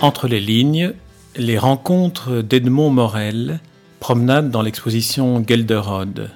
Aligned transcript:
Entre 0.00 0.28
les 0.28 0.38
lignes, 0.38 0.94
les 1.34 1.58
rencontres 1.58 2.40
d'Edmond 2.40 2.90
Morel, 2.90 3.58
promenade 3.98 4.48
dans 4.48 4.62
l'exposition 4.62 5.44
Gelderode. 5.44 6.30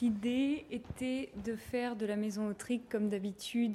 L'idée 0.00 0.64
était 0.70 1.28
de 1.44 1.54
faire 1.54 1.96
de 1.96 2.06
la 2.06 2.16
maison 2.16 2.48
autrique, 2.48 2.88
comme 2.88 3.10
d'habitude, 3.10 3.74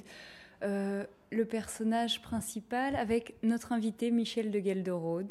euh, 0.64 1.04
le 1.30 1.44
personnage 1.44 2.20
principal 2.22 2.96
avec 2.96 3.34
notre 3.44 3.70
invité 3.70 4.10
Michel 4.10 4.50
de 4.50 4.58
Gelderode, 4.58 5.30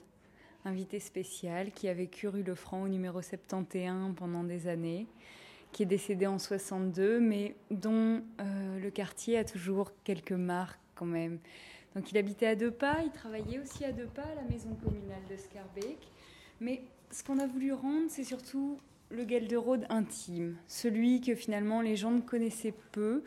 invité 0.63 1.01
spécial 1.01 1.71
qui 1.71 1.89
a 1.89 1.93
vécu 1.93 2.29
rue 2.29 2.43
Lefranc 2.43 2.83
au 2.83 2.87
numéro 2.87 3.21
71 3.21 4.15
pendant 4.15 4.45
des 4.45 4.67
années, 4.67 5.07
qui 5.71 5.83
est 5.83 5.87
décédé 5.87 6.27
en 6.27 6.39
62, 6.39 7.19
mais 7.19 7.55
dont 7.71 8.21
euh, 8.39 8.79
le 8.79 8.89
quartier 8.89 9.37
a 9.37 9.43
toujours 9.43 9.91
quelques 10.03 10.31
marques 10.31 10.79
quand 10.95 11.05
même. 11.05 11.39
Donc 11.95 12.11
il 12.11 12.17
habitait 12.17 12.47
à 12.47 12.55
deux 12.55 12.71
pas, 12.71 12.97
il 13.03 13.11
travaillait 13.11 13.59
aussi 13.59 13.83
à 13.85 13.91
deux 13.91 14.07
pas 14.07 14.23
à 14.23 14.35
la 14.35 14.43
maison 14.43 14.75
communale 14.83 15.23
de 15.29 15.35
Scarbeck. 15.37 15.97
Mais 16.59 16.81
ce 17.11 17.23
qu'on 17.23 17.39
a 17.39 17.47
voulu 17.47 17.73
rendre, 17.73 18.09
c'est 18.09 18.23
surtout 18.23 18.79
le 19.09 19.27
Gelderode 19.27 19.85
intime, 19.89 20.55
celui 20.67 21.21
que 21.21 21.33
finalement 21.33 21.81
les 21.81 21.95
gens 21.95 22.11
ne 22.11 22.21
connaissaient 22.21 22.75
peu. 22.91 23.23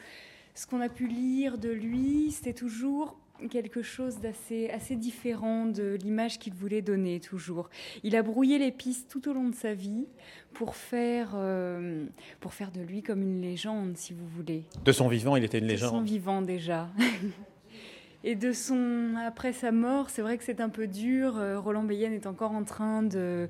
Ce 0.55 0.66
qu'on 0.66 0.80
a 0.80 0.88
pu 0.88 1.06
lire 1.06 1.59
de 1.59 1.70
lui, 1.70 2.30
c'était 2.30 2.52
toujours 2.52 3.16
quelque 3.48 3.82
chose 3.82 4.19
d'assez 4.20 4.70
assez 4.70 4.96
différent 4.96 5.66
de 5.66 5.98
l'image 6.02 6.38
qu'il 6.38 6.55
voulait 6.55 6.83
donner 6.83 7.20
toujours. 7.20 7.69
Il 8.02 8.16
a 8.16 8.23
brouillé 8.23 8.59
les 8.59 8.73
pistes 8.73 9.10
tout 9.10 9.28
au 9.28 9.33
long 9.33 9.48
de 9.48 9.55
sa 9.55 9.74
vie 9.74 10.06
pour 10.52 10.77
faire, 10.77 11.33
euh, 11.34 12.06
pour 12.41 12.55
faire 12.55 12.70
de 12.70 12.80
lui 12.80 13.02
comme 13.02 13.23
une 13.23 13.41
légende, 13.41 13.97
si 13.97 14.12
vous 14.12 14.27
voulez. 14.27 14.64
De 14.84 14.92
son 14.92 15.09
vivant, 15.09 15.36
il 15.36 15.45
était 15.45 15.59
une 15.59 15.66
légende. 15.66 15.92
De 15.92 15.97
son 15.97 16.02
vivant 16.02 16.42
déjà. 16.42 16.88
Et 18.25 18.36
de 18.36 18.52
son 18.52 19.14
après 19.27 19.52
sa 19.52 19.72
mort, 19.72 20.08
c'est 20.08 20.22
vrai 20.22 20.39
que 20.39 20.45
c'est 20.45 20.61
un 20.61 20.69
peu 20.69 20.86
dur. 20.86 21.39
Euh, 21.39 21.58
Roland 21.58 21.83
Bayenne 21.83 22.12
est 22.12 22.27
encore 22.27 22.52
en 22.52 22.62
train 22.62 23.02
de, 23.02 23.48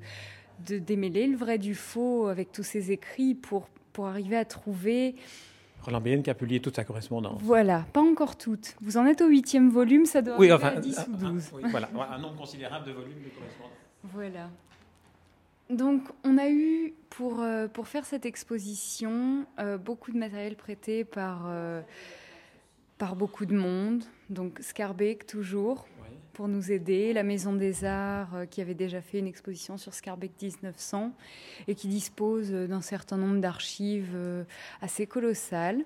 de 0.67 0.79
démêler 0.79 1.27
le 1.27 1.37
vrai 1.37 1.59
du 1.59 1.75
faux 1.75 2.29
avec 2.29 2.53
tous 2.53 2.63
ses 2.63 2.91
écrits 2.91 3.35
pour, 3.35 3.69
pour 3.93 4.07
arriver 4.07 4.37
à 4.37 4.47
trouver 4.47 5.15
Roland 5.83 6.23
qui 6.23 6.31
a 6.31 6.35
publié 6.35 6.61
toute 6.61 6.77
sa 6.77 6.85
correspondance. 6.85 7.41
Voilà, 7.43 7.85
pas 7.93 8.01
encore 8.01 8.37
toute. 8.37 8.77
Vous 8.81 8.97
en 8.97 9.07
êtes 9.07 9.21
au 9.21 9.29
huitième 9.29 9.71
volume, 9.71 10.07
ça 10.07 10.23
doit 10.23 10.39
oui, 10.39 10.53
enfin, 10.53 10.69
à 10.69 10.81
10 10.81 11.07
ou 11.09 11.17
12. 11.17 11.51
voilà, 11.71 11.89
un 12.11 12.19
nombre 12.19 12.37
considérable 12.37 12.87
de 12.87 12.93
volumes 12.93 13.23
de 13.25 13.31
correspondance. 13.31 13.73
Voilà. 14.05 14.49
Donc, 15.71 16.03
on 16.25 16.39
a 16.39 16.49
eu, 16.51 16.93
pour, 17.11 17.41
euh, 17.41 17.67
pour 17.67 17.89
faire 17.89 18.05
cette 18.05 18.27
exposition, 18.27 19.47
euh, 19.59 19.79
beaucoup 19.79 20.13
de 20.13 20.19
matériel 20.19 20.55
prêté 20.55 21.05
par, 21.05 21.45
euh, 21.47 21.81
par 22.99 23.17
beaucoup 23.17 23.47
de 23.47 23.57
monde. 23.57 24.05
Donc, 24.29 24.59
Scarbeck, 24.61 25.27
toujours, 25.27 25.87
pour 26.33 26.49
nous 26.49 26.73
aider. 26.73 27.13
La 27.13 27.23
Maison 27.23 27.53
des 27.53 27.85
Arts, 27.85 28.47
qui 28.51 28.61
avait 28.61 28.75
déjà 28.75 29.01
fait 29.01 29.19
une 29.19 29.27
exposition 29.27 29.77
sur 29.77 29.95
Scarbeck 29.95 30.33
1900 30.41 31.13
et 31.69 31.75
qui 31.75 31.89
dispose 31.89 32.51
d'un 32.51 32.81
certain 32.81 33.17
nombre 33.17 33.41
d'archives 33.41 34.17
assez 34.81 35.07
colossales. 35.07 35.85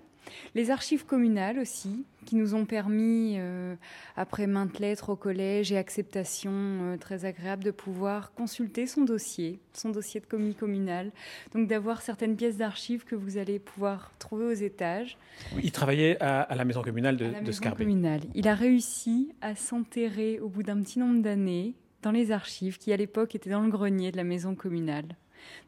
Les 0.55 0.70
archives 0.70 1.05
communales 1.05 1.58
aussi, 1.58 2.05
qui 2.24 2.36
nous 2.36 2.55
ont 2.55 2.64
permis, 2.64 3.36
euh, 3.38 3.74
après 4.16 4.46
maintes 4.46 4.78
lettres 4.78 5.10
au 5.10 5.16
collège 5.16 5.72
et 5.72 5.78
acceptation 5.78 6.52
euh, 6.52 6.96
très 6.96 7.24
agréable, 7.24 7.64
de 7.64 7.70
pouvoir 7.70 8.32
consulter 8.32 8.86
son 8.86 9.04
dossier, 9.04 9.60
son 9.72 9.91
dossier 9.91 10.20
de 10.20 10.27
commis 10.27 10.54
communal. 10.54 11.12
Donc 11.54 11.69
d'avoir 11.69 12.02
certaines 12.02 12.36
pièces 12.36 12.56
d'archives 12.56 13.04
que 13.04 13.14
vous 13.14 13.38
allez 13.38 13.58
pouvoir 13.58 14.12
trouver 14.19 14.47
aux 14.47 14.52
étages. 14.52 15.16
Il 15.62 15.72
travaillait 15.72 16.20
à, 16.20 16.54
la 16.54 16.64
maison 16.64 16.82
communale 16.82 17.16
de, 17.16 17.27
à 17.27 17.28
la 17.28 17.41
de 17.41 17.47
maison 17.47 17.52
Scarbeck. 17.52 17.86
communale. 17.86 18.20
Il 18.34 18.48
a 18.48 18.54
réussi 18.54 19.32
à 19.41 19.54
s'enterrer 19.54 20.41
au 20.41 20.48
bout 20.48 20.62
d'un 20.62 20.80
petit 20.82 20.98
nombre 20.98 21.22
d'années 21.22 21.75
dans 22.03 22.10
les 22.12 22.31
archives 22.32 22.78
qui 22.78 22.92
à 22.92 22.97
l'époque 22.97 23.34
étaient 23.34 23.50
dans 23.50 23.62
le 23.62 23.70
grenier 23.70 24.12
de 24.12 24.16
la 24.16 24.25
maison 24.25 24.54
communale. 24.54 25.16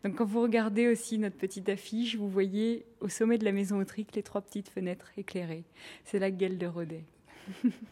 Donc 0.04 0.16
quand 0.16 0.24
vous 0.24 0.42
regardez 0.42 0.88
aussi 0.88 1.18
notre 1.18 1.36
petite 1.36 1.68
affiche, 1.68 2.16
vous 2.16 2.28
voyez 2.28 2.84
au 3.00 3.08
sommet 3.08 3.38
de 3.38 3.44
la 3.44 3.52
maison 3.52 3.78
autrique 3.78 4.14
les 4.14 4.22
trois 4.22 4.40
petites 4.40 4.68
fenêtres 4.68 5.10
éclairées. 5.16 5.64
C'est 6.04 6.18
la 6.18 6.30
gueule 6.30 6.58
de 6.58 6.66
Rodet. 6.66 7.04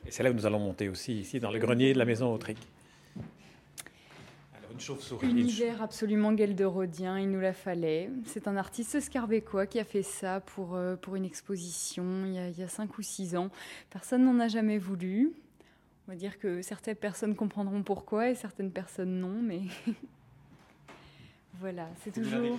Et 0.06 0.10
c'est 0.10 0.22
là 0.22 0.30
où 0.30 0.34
nous 0.34 0.46
allons 0.46 0.58
monter 0.58 0.88
aussi, 0.88 1.20
ici, 1.20 1.40
dans 1.40 1.50
le 1.50 1.58
grenier 1.58 1.92
de 1.92 1.98
la 1.98 2.04
maison 2.04 2.32
autrique. 2.32 2.68
Alors, 3.16 4.70
une 4.72 4.80
chauve-souris. 4.80 5.28
Univers 5.28 5.82
absolument 5.82 6.36
gelderodien, 6.36 7.18
il 7.18 7.30
nous 7.30 7.40
la 7.40 7.52
fallait. 7.52 8.10
C'est 8.26 8.48
un 8.48 8.56
artiste 8.56 9.00
scarbécois 9.00 9.66
qui 9.66 9.78
a 9.78 9.84
fait 9.84 10.02
ça 10.02 10.40
pour, 10.40 10.74
euh, 10.74 10.96
pour 10.96 11.16
une 11.16 11.24
exposition 11.24 12.04
il 12.26 12.34
y, 12.34 12.38
a, 12.38 12.48
il 12.48 12.58
y 12.58 12.62
a 12.62 12.68
cinq 12.68 12.98
ou 12.98 13.02
six 13.02 13.36
ans. 13.36 13.50
Personne 13.90 14.24
n'en 14.24 14.38
a 14.40 14.48
jamais 14.48 14.78
voulu. 14.78 15.32
On 16.06 16.12
va 16.12 16.16
dire 16.16 16.38
que 16.38 16.62
certaines 16.62 16.96
personnes 16.96 17.34
comprendront 17.34 17.82
pourquoi 17.82 18.30
et 18.30 18.36
certaines 18.36 18.70
personnes 18.70 19.18
non, 19.18 19.42
mais 19.42 19.62
Voilà, 21.60 21.88
c'est 22.02 22.12
toujours. 22.12 22.58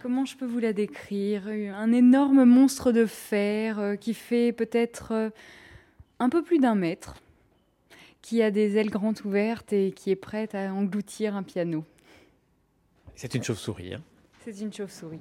Comment 0.00 0.24
je 0.24 0.36
peux 0.36 0.46
vous 0.46 0.58
la 0.58 0.72
décrire? 0.72 1.48
Un 1.48 1.92
énorme 1.92 2.44
monstre 2.44 2.92
de 2.92 3.06
fer 3.06 3.78
euh, 3.78 3.96
qui 3.96 4.14
fait 4.14 4.52
peut-être 4.52 5.12
euh, 5.12 5.30
un 6.18 6.28
peu 6.28 6.42
plus 6.42 6.58
d'un 6.58 6.74
mètre, 6.74 7.14
qui 8.22 8.42
a 8.42 8.50
des 8.50 8.76
ailes 8.76 8.90
grandes 8.90 9.20
ouvertes 9.24 9.72
et 9.72 9.92
qui 9.92 10.10
est 10.10 10.16
prête 10.16 10.54
à 10.54 10.72
engloutir 10.72 11.34
un 11.34 11.42
piano. 11.42 11.84
C'est 13.14 13.34
une 13.34 13.42
chauve-souris. 13.42 13.94
Hein 13.94 14.02
C'est 14.44 14.60
une 14.60 14.72
chauve-souris. 14.72 15.20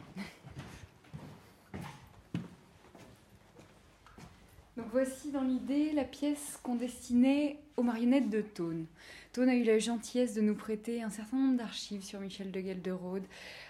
Voici 4.92 5.32
dans 5.32 5.44
l'idée 5.44 5.92
la 5.94 6.04
pièce 6.04 6.60
qu'on 6.64 6.76
destinait 6.76 7.58
aux 7.78 7.84
marionnettes 7.84 8.30
de 8.30 8.42
Tone. 8.42 8.86
Tone 9.34 9.50
a 9.50 9.56
eu 9.56 9.64
la 9.64 9.78
gentillesse 9.78 10.34
de 10.34 10.42
nous 10.42 10.56
prêter 10.56 11.04
un 11.04 11.10
certain 11.10 11.38
nombre 11.38 11.58
d'archives 11.58 12.04
sur 12.04 12.20
Michel 12.20 12.52
de 12.52 12.60
Gelderode. 12.60 13.24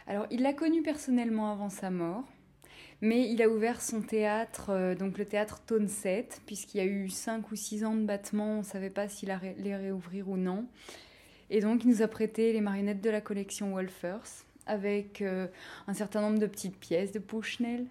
Alors 0.07 0.25
il 0.31 0.41
l'a 0.41 0.53
connu 0.53 0.81
personnellement 0.81 1.51
avant 1.51 1.69
sa 1.69 1.89
mort, 1.89 2.23
mais 3.01 3.29
il 3.29 3.41
a 3.41 3.49
ouvert 3.49 3.81
son 3.81 4.01
théâtre, 4.01 4.69
euh, 4.69 4.95
donc 4.95 5.17
le 5.17 5.25
théâtre 5.25 5.61
Tone 5.65 5.87
7, 5.87 6.41
puisqu'il 6.45 6.77
y 6.77 6.81
a 6.81 6.85
eu 6.85 7.09
5 7.09 7.51
ou 7.51 7.55
6 7.55 7.83
ans 7.83 7.95
de 7.95 8.05
battement, 8.05 8.55
on 8.55 8.59
ne 8.59 8.63
savait 8.63 8.89
pas 8.89 9.09
s'il 9.09 9.31
allait 9.31 9.55
les 9.57 9.75
réouvrir 9.75 10.29
ou 10.29 10.37
non. 10.37 10.65
Et 11.49 11.59
donc 11.59 11.83
il 11.83 11.89
nous 11.89 12.01
a 12.01 12.07
prêté 12.07 12.53
les 12.53 12.61
marionnettes 12.61 13.01
de 13.01 13.09
la 13.09 13.21
collection 13.21 13.71
Wolfers, 13.73 14.45
avec 14.65 15.21
euh, 15.21 15.47
un 15.87 15.93
certain 15.93 16.21
nombre 16.21 16.39
de 16.39 16.45
petites 16.45 16.77
pièces 16.77 17.11
de 17.11 17.19
Pushnell, 17.19 17.87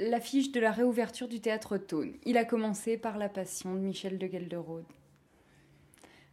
l'affiche 0.00 0.50
de 0.50 0.60
la 0.60 0.72
réouverture 0.72 1.28
du 1.28 1.40
théâtre 1.40 1.76
Tone. 1.76 2.14
Il 2.24 2.38
a 2.38 2.44
commencé 2.44 2.96
par 2.96 3.18
La 3.18 3.28
Passion 3.28 3.74
de 3.74 3.80
Michel 3.80 4.18
de 4.18 4.26
Gelderode. 4.26 4.84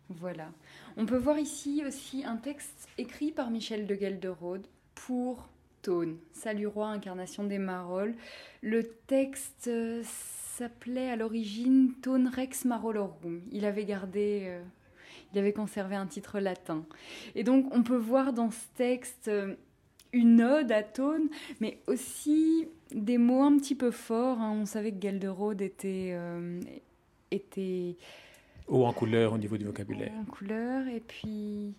Voilà. 0.09 0.51
On 0.95 1.05
peut 1.05 1.17
voir 1.17 1.37
ici 1.37 1.83
aussi 1.85 2.23
un 2.23 2.37
texte 2.37 2.87
écrit 2.97 3.31
par 3.31 3.51
Michel 3.51 3.85
de 3.85 3.93
Gelderode 3.93 4.65
pour 4.95 5.49
Tone, 5.81 6.17
Salut 6.31 6.67
roi, 6.67 6.87
incarnation 6.87 7.43
des 7.43 7.59
Marolles. 7.59 8.15
Le 8.61 8.83
texte 8.83 9.69
s'appelait 10.57 11.11
à 11.11 11.15
l'origine 11.15 11.93
Tone 12.01 12.27
Rex 12.33 12.65
Marolorum. 12.65 13.41
Il 13.51 13.65
avait 13.65 13.85
gardé, 13.85 14.43
euh, 14.45 14.63
il 15.33 15.39
avait 15.39 15.53
conservé 15.53 15.95
un 15.95 16.07
titre 16.07 16.39
latin. 16.39 16.85
Et 17.35 17.43
donc 17.43 17.67
on 17.71 17.83
peut 17.83 17.97
voir 17.97 18.33
dans 18.33 18.49
ce 18.49 18.65
texte 18.75 19.27
euh, 19.27 19.55
une 20.17 20.41
ode 20.41 20.71
à 20.71 20.83
Tone, 20.83 21.29
mais 21.59 21.79
aussi 21.87 22.67
des 22.91 23.17
mots 23.17 23.43
un 23.43 23.57
petit 23.57 23.75
peu 23.75 23.91
forts. 23.91 24.39
Hein. 24.39 24.57
On 24.61 24.65
savait 24.65 24.91
que 24.91 25.01
Gelderode 25.01 25.61
était, 25.61 26.11
euh, 26.13 26.59
était 27.31 27.95
haut 28.67 28.85
en 28.85 28.93
couleur 28.93 29.33
au 29.33 29.37
niveau 29.37 29.57
du 29.57 29.65
vocabulaire. 29.65 30.11
Haut 30.15 30.21
en 30.21 30.25
couleur 30.25 30.87
et 30.87 30.99
puis 30.99 31.73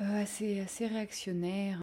euh, 0.00 0.22
assez, 0.22 0.60
assez 0.60 0.86
réactionnaire. 0.86 1.80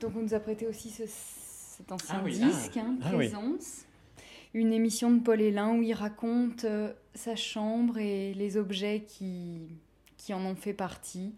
Donc 0.00 0.12
on 0.16 0.22
nous 0.22 0.34
a 0.34 0.40
prêté 0.40 0.66
aussi 0.66 0.90
ce, 0.90 1.04
cet 1.06 1.90
ancien 1.92 2.16
Ah 2.18 2.22
oui, 2.24 2.38
disque, 2.38 2.76
ah. 2.76 2.80
hein, 2.80 2.98
Ah 3.04 3.16
oui. 3.16 3.30
Une 4.54 4.72
émission 4.72 5.10
de 5.10 5.20
Paul 5.20 5.40
Hélin 5.40 5.74
où 5.74 5.82
il 5.82 5.92
raconte 5.92 6.64
euh, 6.64 6.92
sa 7.14 7.36
chambre 7.36 7.98
et 7.98 8.32
les 8.34 8.56
objets 8.56 9.04
qui, 9.06 9.60
qui 10.16 10.32
en 10.32 10.44
ont 10.44 10.54
fait 10.54 10.72
partie. 10.72 11.34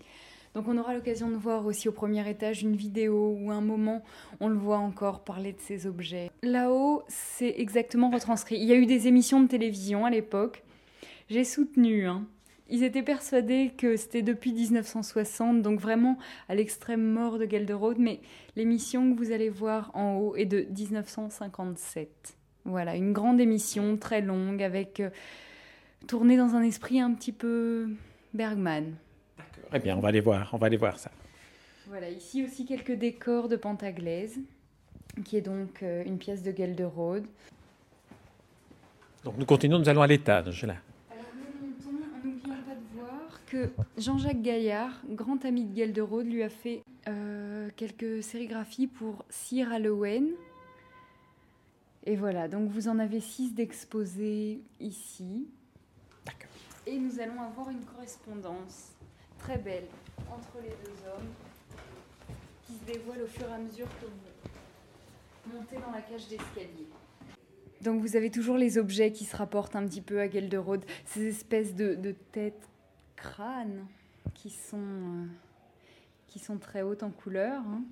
Donc 0.55 0.67
on 0.67 0.76
aura 0.79 0.94
l'occasion 0.94 1.31
de 1.31 1.37
voir 1.37 1.64
aussi 1.67 1.88
au 1.88 1.93
premier 1.93 2.29
étage 2.29 2.62
une 2.62 2.75
vidéo 2.75 3.38
à 3.50 3.55
un 3.55 3.61
moment 3.61 4.02
on 4.41 4.49
le 4.49 4.56
voit 4.56 4.79
encore 4.79 5.23
parler 5.23 5.52
de 5.52 5.61
ces 5.61 5.87
objets. 5.87 6.31
Là-haut, 6.43 7.02
c'est 7.08 7.55
exactement 7.58 8.11
retranscrit. 8.11 8.56
Il 8.56 8.64
y 8.64 8.73
a 8.73 8.76
eu 8.76 8.87
des 8.87 9.06
émissions 9.06 9.41
de 9.41 9.49
télévision 9.49 10.05
à 10.05 10.11
l'époque. 10.11 10.62
J'ai 11.29 11.44
soutenu. 11.44 12.06
hein. 12.06 12.26
Ils 12.69 12.85
étaient 12.85 13.02
persuadés 13.02 13.73
que 13.76 13.97
c'était 13.97 14.23
depuis 14.23 14.52
1960, 14.52 15.61
donc 15.61 15.81
vraiment 15.81 16.19
à 16.49 16.55
l'extrême 16.55 17.02
mort 17.02 17.38
de 17.38 17.44
Gelderode, 17.44 17.99
mais 17.99 18.20
l'émission 18.55 19.12
que 19.12 19.19
vous 19.19 19.32
allez 19.32 19.49
voir 19.49 19.91
en 19.94 20.17
haut 20.19 20.37
est 20.37 20.47
de 20.47 20.67
1957. 20.76 22.37
Voilà, 22.64 22.94
une 22.94 23.12
grande 23.12 23.41
émission 23.41 23.97
très 23.97 24.20
longue 24.20 24.62
avec 24.62 25.00
euh, 25.00 25.11
tournée 26.06 26.37
dans 26.37 26.55
un 26.55 26.62
esprit 26.62 27.00
un 27.00 27.12
petit 27.12 27.32
peu 27.32 27.88
Bergman. 28.35 28.94
Eh 29.72 29.78
bien, 29.78 29.96
on 29.96 30.00
va 30.00 30.08
aller 30.08 30.20
voir, 30.20 30.50
on 30.52 30.56
va 30.56 30.67
aller 30.67 30.76
voir 30.76 30.99
ça. 30.99 31.11
Voilà, 31.87 32.08
ici 32.08 32.44
aussi 32.44 32.67
quelques 32.67 32.93
décors 32.93 33.49
de 33.49 33.56
Pantaglaise, 33.56 34.38
qui 35.25 35.37
est 35.37 35.40
donc 35.40 35.82
euh, 35.82 36.05
une 36.05 36.19
pièce 36.19 36.43
de 36.43 36.52
Gelderode. 36.52 37.26
Donc 39.25 39.37
nous 39.37 39.44
continuons, 39.44 39.78
nous 39.78 39.88
allons 39.88 40.02
à 40.02 40.06
l'étage 40.06 40.64
là. 40.64 40.76
Alors 41.11 41.25
nous 41.34 41.69
montons 41.69 42.05
en 42.05 42.26
n'oubliant 42.26 42.56
pas 42.64 42.75
de 42.75 43.00
voir 43.00 43.44
que 43.46 43.70
Jean-Jacques 43.99 44.43
Gaillard, 44.43 45.00
grand 45.11 45.44
ami 45.44 45.64
de 45.64 45.76
Gelderode, 45.76 46.26
lui 46.26 46.43
a 46.43 46.49
fait 46.49 46.82
euh, 47.08 47.69
quelques 47.76 48.23
sérigraphies 48.23 48.87
pour 48.87 49.25
Sir 49.28 49.73
Halloween. 49.73 50.31
Et 52.06 52.16
voilà, 52.16 52.49
donc 52.49 52.70
vous 52.70 52.88
en 52.88 52.99
avez 52.99 53.20
six 53.20 53.52
d'exposés 53.52 54.62
ici. 54.81 55.46
D'accord. 56.25 56.50
Et 56.87 56.99
nous 56.99 57.20
allons 57.20 57.40
avoir 57.43 57.69
une 57.70 57.84
correspondance 57.84 58.93
très 59.50 59.58
belle 59.58 59.87
entre 60.31 60.62
les 60.62 60.69
deux 60.69 61.08
hommes 61.08 61.26
qui 62.64 62.75
se 62.75 62.85
dévoile 62.85 63.23
au 63.23 63.26
fur 63.26 63.49
et 63.49 63.52
à 63.52 63.58
mesure 63.58 63.88
que 64.00 64.06
vous 64.06 65.56
montez 65.56 65.75
dans 65.75 65.91
la 65.91 66.02
cage 66.02 66.29
d'escalier. 66.29 66.87
Donc 67.81 68.00
vous 68.00 68.14
avez 68.14 68.31
toujours 68.31 68.56
les 68.56 68.79
objets 68.79 69.11
qui 69.11 69.25
se 69.25 69.37
rapportent 69.37 69.75
un 69.75 69.85
petit 69.87 70.02
peu 70.02 70.20
à 70.20 70.31
Gelderode, 70.31 70.85
ces 71.05 71.26
espèces 71.26 71.75
de, 71.75 71.97
de 71.97 72.12
têtes 72.12 72.69
crânes 73.17 73.87
qui 74.35 74.50
sont, 74.50 74.76
euh, 74.76 75.26
qui 76.29 76.38
sont 76.38 76.58
très 76.58 76.82
hautes 76.82 77.02
en 77.02 77.11
couleur, 77.11 77.61
hein, 77.62 77.82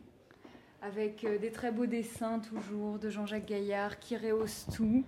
avec 0.80 1.24
euh, 1.24 1.38
des 1.38 1.50
très 1.50 1.72
beaux 1.72 1.86
dessins 1.86 2.38
toujours 2.38 3.00
de 3.00 3.10
Jean-Jacques 3.10 3.46
Gaillard 3.46 3.98
qui 3.98 4.16
rehaussent 4.16 4.66
tout. 4.76 5.04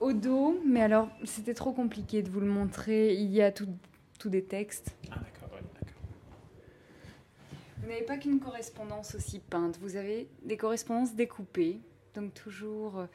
Au 0.00 0.12
dos, 0.12 0.60
mais 0.66 0.82
alors 0.82 1.08
c'était 1.24 1.54
trop 1.54 1.72
compliqué 1.72 2.22
de 2.22 2.28
vous 2.28 2.40
le 2.40 2.46
montrer, 2.46 3.14
il 3.14 3.30
y 3.30 3.40
a 3.40 3.50
tout, 3.50 3.68
tout 4.18 4.28
des 4.28 4.44
textes. 4.44 4.94
Ah. 5.10 5.20
Vous 7.88 7.94
n'avez 7.94 8.04
pas 8.04 8.18
qu'une 8.18 8.38
correspondance 8.38 9.14
aussi 9.14 9.38
peinte, 9.38 9.78
vous 9.80 9.96
avez 9.96 10.28
des 10.42 10.58
correspondances 10.58 11.14
découpées, 11.14 11.80
donc 12.14 12.34
toujours 12.34 12.98
euh, 12.98 13.06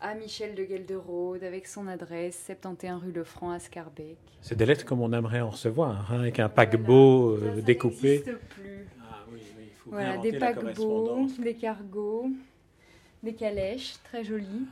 à 0.00 0.14
Michel 0.14 0.54
de 0.54 0.64
Gelderode 0.64 1.42
avec 1.42 1.66
son 1.66 1.88
adresse 1.88 2.40
71 2.46 3.02
rue 3.02 3.10
Lefranc 3.10 3.50
à 3.50 3.58
Scarbeck. 3.58 4.16
C'est 4.40 4.54
des 4.54 4.64
lettres 4.64 4.84
comme 4.84 5.00
on 5.00 5.12
aimerait 5.12 5.40
en 5.40 5.50
recevoir, 5.50 6.12
hein, 6.12 6.20
avec 6.20 6.38
un 6.38 6.48
paquebot 6.48 7.34
Voilà. 7.36 7.46
euh, 7.46 7.50
Ça, 7.50 7.56
ça 7.56 7.62
découpé. 7.62 8.08
n'existe 8.18 8.36
plus. 8.50 8.86
Ah 9.10 9.24
oui, 9.32 9.40
oui, 9.58 9.64
il 9.66 9.74
faut 9.74 9.90
Voilà, 9.90 10.16
des 10.18 10.38
paquebots, 10.38 11.26
des 11.40 11.54
cargos, 11.56 12.30
des 13.24 13.34
calèches, 13.34 13.94
très 14.04 14.22
jolies. 14.22 14.68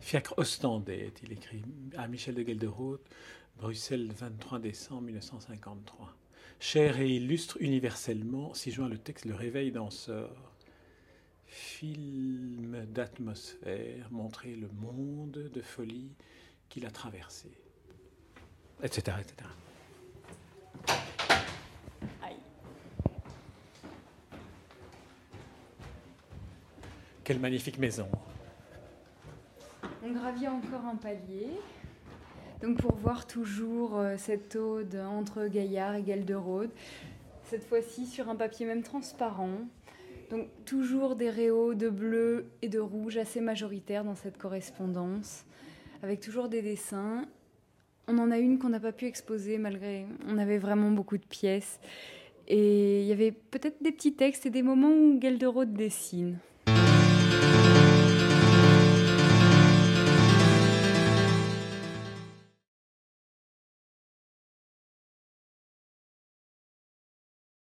Fiacre 0.00 0.34
ostendais, 0.36 1.06
est-il 1.06 1.32
écrit, 1.32 1.62
à 1.96 2.06
Michel 2.06 2.34
de 2.34 2.42
Gelderode, 2.42 3.00
Bruxelles, 3.56 4.10
23 4.14 4.58
décembre 4.58 5.00
1953. 5.04 6.14
Cher 6.60 6.98
et 6.98 7.08
illustre 7.08 7.56
universellement, 7.60 8.52
si 8.52 8.72
joint 8.72 8.88
le 8.88 8.98
texte 8.98 9.26
Le 9.26 9.34
réveil 9.34 9.70
danseur. 9.70 10.52
Film 11.46 12.84
d'atmosphère, 12.86 14.08
montrer 14.10 14.54
le 14.54 14.68
monde 14.68 15.50
de 15.52 15.62
folie 15.62 16.10
qu'il 16.68 16.84
a 16.84 16.90
traversé. 16.90 17.48
Etc. 18.82 19.16
etc. 19.20 19.48
Aïe. 22.22 22.36
Quelle 27.24 27.38
magnifique 27.38 27.78
maison. 27.78 28.08
On 30.02 30.12
gravit 30.12 30.48
encore 30.48 30.84
un 30.84 30.96
palier. 30.96 31.48
Donc 32.62 32.78
pour 32.78 32.94
voir 32.96 33.26
toujours 33.26 33.98
euh, 33.98 34.16
cette 34.18 34.56
ode 34.56 34.96
entre 34.96 35.46
Gaillard 35.46 35.94
et 35.94 36.04
Gelderode, 36.04 36.70
cette 37.44 37.64
fois-ci 37.64 38.06
sur 38.06 38.28
un 38.28 38.34
papier 38.34 38.66
même 38.66 38.82
transparent. 38.82 39.60
Donc 40.30 40.48
toujours 40.64 41.14
des 41.16 41.30
réaux 41.30 41.74
de 41.74 41.88
bleu 41.88 42.46
et 42.60 42.68
de 42.68 42.80
rouge 42.80 43.16
assez 43.16 43.40
majoritaires 43.40 44.04
dans 44.04 44.16
cette 44.16 44.36
correspondance, 44.36 45.44
avec 46.02 46.20
toujours 46.20 46.48
des 46.48 46.60
dessins. 46.60 47.24
On 48.08 48.18
en 48.18 48.30
a 48.30 48.38
une 48.38 48.58
qu'on 48.58 48.70
n'a 48.70 48.80
pas 48.80 48.92
pu 48.92 49.06
exposer 49.06 49.58
malgré 49.58 50.06
on 50.26 50.36
avait 50.36 50.58
vraiment 50.58 50.90
beaucoup 50.90 51.16
de 51.16 51.26
pièces. 51.26 51.78
Et 52.48 53.02
il 53.02 53.06
y 53.06 53.12
avait 53.12 53.32
peut-être 53.32 53.82
des 53.82 53.92
petits 53.92 54.14
textes 54.14 54.46
et 54.46 54.50
des 54.50 54.62
moments 54.62 54.90
où 54.90 55.20
Gelderode 55.20 55.74
dessine. 55.74 56.38